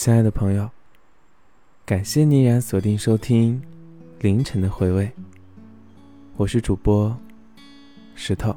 [0.00, 0.66] 亲爱的朋友，
[1.84, 3.60] 感谢你依然锁定收听
[4.20, 5.12] 凌晨的回味。
[6.38, 7.14] 我是主播
[8.14, 8.56] 石头。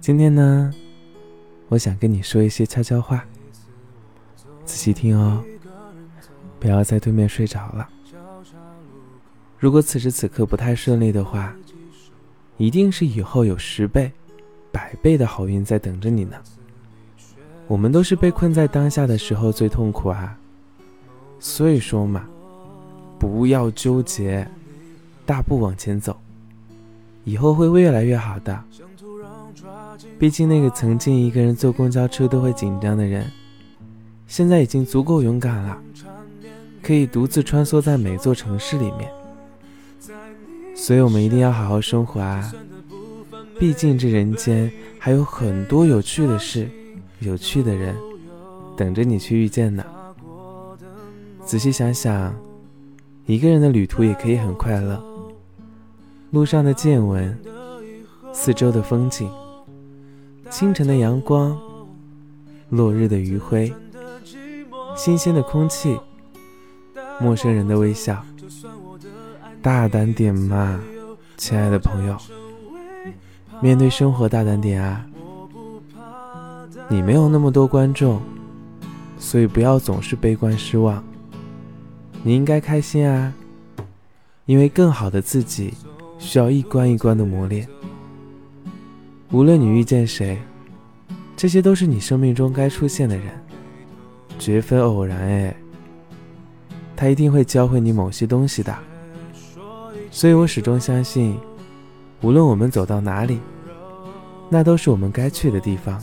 [0.00, 0.72] 今天呢，
[1.66, 3.26] 我想跟你说一些悄悄话，
[4.64, 5.42] 仔细听哦，
[6.60, 7.88] 不要在对面睡着了。
[9.58, 11.52] 如果此时此刻不太顺利的话，
[12.56, 14.12] 一定是以后有十倍、
[14.70, 16.40] 百倍的好运在等着你呢。
[17.68, 20.36] 我们都是被困在当下的时候最痛苦啊，
[21.38, 22.24] 所以说嘛，
[23.18, 24.48] 不要纠结，
[25.26, 26.16] 大步往前走，
[27.24, 28.64] 以后会越来越好的。
[30.18, 33.30] 毕竟那个曾经一个人坐公交车都会紧张的人，
[34.26, 35.78] 现在已经足够勇敢了，
[36.82, 39.12] 可以独自穿梭在每座城市里面。
[40.74, 42.50] 所以我们一定要好好生活啊，
[43.58, 46.66] 毕竟这人间还有很多有趣的事。
[47.20, 47.96] 有趣的人
[48.76, 49.84] 等着你去遇见呢。
[51.44, 52.34] 仔细想想，
[53.26, 55.02] 一个人的旅途也可以很快乐。
[56.30, 57.38] 路上的见闻，
[58.32, 59.30] 四周的风景，
[60.50, 61.58] 清晨的阳光，
[62.68, 63.72] 落日的余晖，
[64.94, 65.98] 新鲜的空气，
[67.18, 68.22] 陌生人的微笑。
[69.62, 70.78] 大胆点嘛，
[71.36, 72.16] 亲爱的朋友，
[73.60, 75.04] 面对生活大胆点啊！
[76.90, 78.18] 你没有那么多观众，
[79.18, 81.04] 所以不要总是悲观失望。
[82.22, 83.32] 你应该开心啊，
[84.46, 85.74] 因为更好的自己
[86.18, 87.68] 需要一关一关的磨练。
[89.30, 90.38] 无论你遇见谁，
[91.36, 93.26] 这些都是你生命中该出现的人，
[94.38, 95.54] 绝非偶然哎。
[96.96, 98.74] 他一定会教会你某些东西的。
[100.10, 101.38] 所以我始终相信，
[102.22, 103.38] 无论我们走到哪里，
[104.48, 106.02] 那都是我们该去的地方。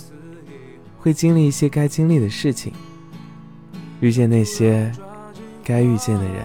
[1.05, 2.73] 会经历一些该经历的事情，
[3.99, 4.91] 遇见那些
[5.63, 6.43] 该遇见的人。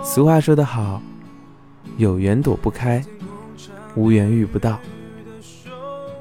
[0.00, 1.02] 俗话说得好，
[1.96, 3.04] 有缘躲不开，
[3.96, 4.78] 无缘遇不到。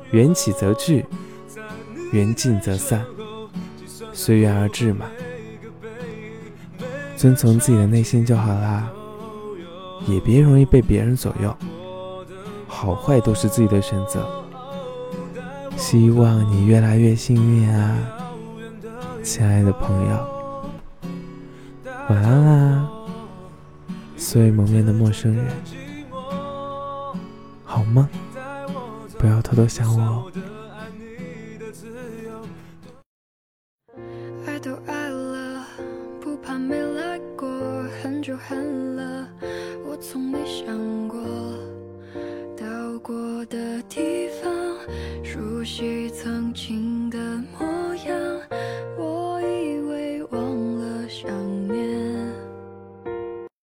[0.09, 1.05] 缘起则聚，
[2.11, 3.05] 缘尽则散，
[4.11, 5.05] 随缘而至嘛。
[7.15, 8.89] 遵从自己的内心就好啦，
[10.07, 11.55] 也别容易被别人左右。
[12.67, 14.43] 好坏都是自己的选择。
[15.77, 17.97] 希望你越来越幸运啊
[19.23, 20.69] 亲爱的朋友。
[22.09, 22.89] 晚安啦
[24.17, 25.45] 所以蒙面的陌生人。
[27.63, 28.09] 好吗？
[29.17, 30.31] 不要偷偷想我哦。
[34.45, 35.65] 爱都爱了
[36.21, 37.49] 不怕没来过
[38.01, 39.27] 恨就恨了
[39.85, 41.19] 我从没想过
[42.55, 44.14] 到过的地